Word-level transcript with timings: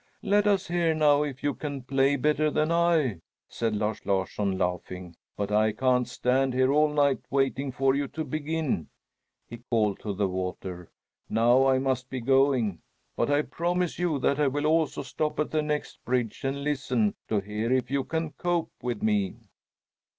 Let 0.23 0.47
us 0.47 0.67
hear 0.67 0.95
now 0.95 1.21
if 1.21 1.43
you 1.43 1.53
can 1.53 1.83
play 1.83 2.15
better 2.15 2.49
than 2.49 2.71
I!" 2.71 3.19
said 3.47 3.75
Lars 3.75 4.03
Larsson, 4.03 4.57
laughing. 4.57 5.15
"But 5.37 5.51
I 5.51 5.73
can't 5.73 6.07
stand 6.07 6.55
here 6.55 6.71
all 6.73 6.91
night 6.91 7.19
waiting 7.29 7.71
for 7.71 7.93
you 7.93 8.07
to 8.07 8.23
begin," 8.23 8.89
he 9.47 9.59
called 9.69 9.99
to 9.99 10.15
the 10.15 10.27
water. 10.27 10.89
"Now 11.29 11.67
I 11.67 11.77
must 11.77 12.09
be 12.09 12.19
going; 12.19 12.79
but 13.15 13.29
I 13.29 13.43
promise 13.43 13.99
you 13.99 14.17
that 14.21 14.39
I 14.39 14.47
will 14.47 14.65
also 14.65 15.03
stop 15.03 15.39
at 15.39 15.51
the 15.51 15.61
next 15.61 16.03
bridge 16.03 16.43
and 16.43 16.63
listen, 16.63 17.13
to 17.29 17.39
hear 17.39 17.71
if 17.71 17.91
you 17.91 18.03
can 18.03 18.31
cope 18.31 18.71
with 18.81 19.03
me." 19.03 19.35